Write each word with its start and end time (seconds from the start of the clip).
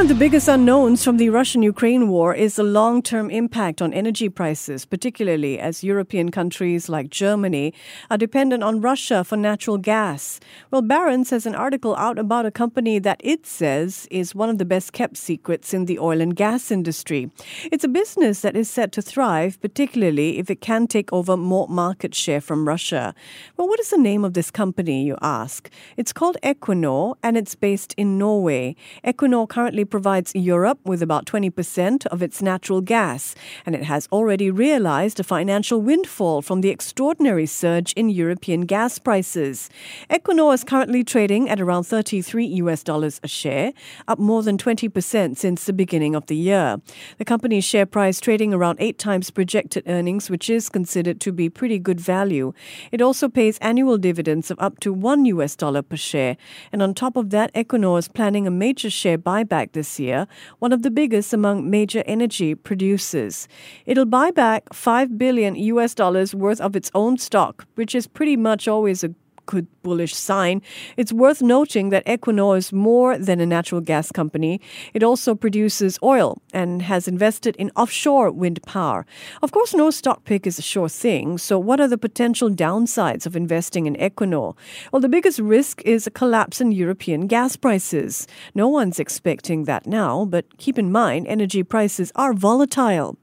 One 0.00 0.10
of 0.10 0.16
the 0.16 0.24
biggest 0.24 0.48
unknowns 0.48 1.04
from 1.04 1.18
the 1.18 1.28
Russian 1.28 1.62
Ukraine 1.62 2.08
war 2.08 2.34
is 2.34 2.56
the 2.56 2.62
long 2.62 3.02
term 3.02 3.28
impact 3.28 3.82
on 3.82 3.92
energy 3.92 4.30
prices, 4.30 4.86
particularly 4.86 5.58
as 5.58 5.84
European 5.84 6.30
countries 6.30 6.88
like 6.88 7.10
Germany 7.10 7.74
are 8.10 8.16
dependent 8.16 8.62
on 8.62 8.80
Russia 8.80 9.22
for 9.24 9.36
natural 9.36 9.76
gas. 9.76 10.40
Well, 10.70 10.80
Barron's 10.80 11.28
has 11.28 11.44
an 11.44 11.54
article 11.54 11.94
out 11.96 12.18
about 12.18 12.46
a 12.46 12.50
company 12.50 12.98
that 12.98 13.20
it 13.22 13.44
says 13.44 14.08
is 14.10 14.34
one 14.34 14.48
of 14.48 14.56
the 14.56 14.64
best 14.64 14.94
kept 14.94 15.18
secrets 15.18 15.74
in 15.74 15.84
the 15.84 15.98
oil 15.98 16.22
and 16.22 16.34
gas 16.34 16.70
industry. 16.70 17.30
It's 17.70 17.84
a 17.84 17.96
business 18.00 18.40
that 18.40 18.56
is 18.56 18.70
set 18.70 18.92
to 18.92 19.02
thrive, 19.02 19.60
particularly 19.60 20.38
if 20.38 20.48
it 20.48 20.62
can 20.62 20.86
take 20.86 21.12
over 21.12 21.36
more 21.36 21.68
market 21.68 22.14
share 22.14 22.40
from 22.40 22.66
Russia. 22.66 23.14
Well, 23.58 23.68
what 23.68 23.80
is 23.80 23.90
the 23.90 23.98
name 23.98 24.24
of 24.24 24.32
this 24.32 24.50
company, 24.50 25.04
you 25.04 25.18
ask? 25.20 25.68
It's 25.98 26.14
called 26.14 26.38
Equinor 26.42 27.16
and 27.22 27.36
it's 27.36 27.54
based 27.54 27.92
in 27.98 28.16
Norway. 28.16 28.76
Equinor 29.04 29.46
currently 29.46 29.84
provides 29.90 30.32
Europe 30.34 30.78
with 30.84 31.02
about 31.02 31.26
20% 31.26 32.06
of 32.06 32.22
its 32.22 32.40
natural 32.40 32.80
gas, 32.80 33.34
and 33.66 33.74
it 33.74 33.84
has 33.84 34.08
already 34.12 34.50
realized 34.50 35.20
a 35.20 35.24
financial 35.24 35.82
windfall 35.82 36.42
from 36.42 36.60
the 36.60 36.70
extraordinary 36.70 37.46
surge 37.46 37.92
in 37.94 38.08
European 38.08 38.62
gas 38.62 38.98
prices. 38.98 39.68
Equinor 40.08 40.54
is 40.54 40.64
currently 40.64 41.04
trading 41.04 41.48
at 41.48 41.60
around 41.60 41.84
33 41.84 42.46
US 42.46 42.82
dollars 42.82 43.20
a 43.22 43.28
share, 43.28 43.72
up 44.08 44.18
more 44.18 44.42
than 44.42 44.56
20% 44.56 45.36
since 45.36 45.64
the 45.64 45.72
beginning 45.72 46.14
of 46.14 46.26
the 46.26 46.36
year. 46.36 46.80
The 47.18 47.24
company's 47.24 47.64
share 47.64 47.86
price 47.86 48.20
trading 48.20 48.54
around 48.54 48.78
8 48.80 48.98
times 48.98 49.30
projected 49.30 49.84
earnings, 49.86 50.30
which 50.30 50.48
is 50.48 50.68
considered 50.68 51.20
to 51.20 51.32
be 51.32 51.48
pretty 51.48 51.78
good 51.78 52.00
value. 52.00 52.52
It 52.92 53.02
also 53.02 53.28
pays 53.28 53.58
annual 53.58 53.98
dividends 53.98 54.50
of 54.50 54.58
up 54.60 54.80
to 54.80 54.92
1 54.92 55.24
US 55.26 55.56
dollar 55.56 55.82
per 55.82 55.96
share, 55.96 56.36
and 56.72 56.82
on 56.82 56.94
top 56.94 57.16
of 57.16 57.30
that, 57.30 57.52
Equinor 57.54 57.98
is 57.98 58.08
planning 58.08 58.46
a 58.46 58.50
major 58.50 58.90
share 58.90 59.18
buyback 59.18 59.72
this 59.80 59.98
year, 59.98 60.26
one 60.58 60.72
of 60.74 60.82
the 60.82 60.90
biggest 60.90 61.32
among 61.32 61.70
major 61.70 62.02
energy 62.04 62.54
producers. 62.54 63.48
It'll 63.86 64.12
buy 64.20 64.30
back 64.30 64.62
5 64.74 65.16
billion 65.16 65.56
US 65.56 65.94
dollars 65.94 66.34
worth 66.34 66.60
of 66.60 66.76
its 66.76 66.90
own 66.94 67.16
stock, 67.16 67.66
which 67.76 67.94
is 67.94 68.06
pretty 68.06 68.36
much 68.36 68.68
always 68.68 69.02
a 69.02 69.14
good 69.50 69.66
bullish 69.82 70.14
sign. 70.14 70.62
It's 70.96 71.12
worth 71.12 71.42
noting 71.42 71.90
that 71.90 72.06
Equinor 72.06 72.56
is 72.56 72.72
more 72.72 73.18
than 73.18 73.40
a 73.40 73.46
natural 73.46 73.80
gas 73.80 74.12
company. 74.12 74.60
It 74.94 75.02
also 75.02 75.34
produces 75.34 75.98
oil 76.02 76.38
and 76.52 76.82
has 76.82 77.08
invested 77.08 77.56
in 77.56 77.72
offshore 77.74 78.30
wind 78.30 78.62
power. 78.62 79.04
Of 79.42 79.50
course, 79.50 79.74
no 79.74 79.90
stock 79.90 80.24
pick 80.24 80.46
is 80.46 80.58
a 80.58 80.62
sure 80.62 80.88
thing. 80.88 81.38
So, 81.38 81.58
what 81.58 81.80
are 81.80 81.88
the 81.88 81.98
potential 81.98 82.48
downsides 82.50 83.26
of 83.26 83.34
investing 83.34 83.86
in 83.86 83.96
Equinor? 83.96 84.56
Well, 84.92 85.00
the 85.00 85.08
biggest 85.16 85.40
risk 85.40 85.82
is 85.84 86.06
a 86.06 86.10
collapse 86.10 86.60
in 86.60 86.70
European 86.70 87.26
gas 87.26 87.56
prices. 87.56 88.28
No 88.54 88.68
one's 88.68 89.00
expecting 89.00 89.64
that 89.64 89.86
now, 89.86 90.24
but 90.24 90.44
keep 90.58 90.78
in 90.78 90.92
mind, 90.92 91.26
energy 91.26 91.62
prices 91.64 92.12
are 92.14 92.32
volatile. 92.32 93.16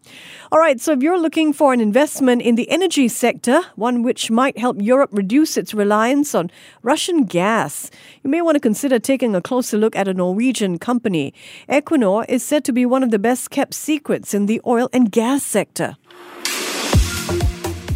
All 0.52 0.60
right, 0.60 0.80
so 0.82 0.92
if 0.92 1.02
you're 1.02 1.26
looking 1.26 1.54
for 1.54 1.72
an 1.72 1.80
investment 1.80 2.42
in 2.42 2.56
the 2.56 2.70
energy 2.70 3.08
sector, 3.08 3.62
one 3.76 4.04
which 4.04 4.30
might 4.30 4.58
help 4.58 4.76
Europe 4.82 5.12
reduce 5.14 5.56
its 5.56 5.74
reliance 5.74 6.17
reliance 6.18 6.36
on 6.36 6.52
Russian 6.84 7.24
gas, 7.26 7.90
you 8.24 8.30
may 8.30 8.42
want 8.42 8.56
to 8.56 8.60
consider 8.60 9.00
taking 9.00 9.36
a 9.36 9.42
closer 9.42 9.78
look 9.78 9.96
at 9.96 10.08
a 10.08 10.14
Norwegian 10.14 10.80
company. 10.80 11.34
Equinor 11.70 12.26
is 12.28 12.44
said 12.44 12.66
to 12.66 12.74
be 12.74 12.86
one 12.86 13.04
of 13.04 13.12
the 13.12 13.20
best 13.20 13.52
kept 13.52 13.74
secrets 13.74 14.34
in 14.34 14.48
the 14.48 14.60
oil 14.66 14.90
and 14.94 15.12
gas 15.12 15.44
sector. 15.44 15.98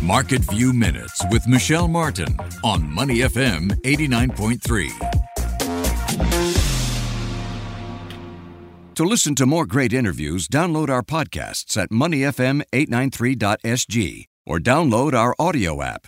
Market 0.01 0.41
View 0.51 0.73
Minutes 0.73 1.23
with 1.31 1.47
Michelle 1.47 1.87
Martin 1.87 2.37
on 2.63 2.89
Money 2.89 3.19
FM 3.19 3.71
89.3. 3.83 4.89
To 8.95 9.05
listen 9.05 9.35
to 9.35 9.45
more 9.45 9.65
great 9.65 9.93
interviews, 9.93 10.47
download 10.47 10.89
our 10.89 11.01
podcasts 11.01 11.77
at 11.77 11.91
moneyfm893.sg 11.91 14.25
or 14.45 14.59
download 14.59 15.13
our 15.13 15.33
AWEDIO 15.39 15.81
app. 15.83 16.07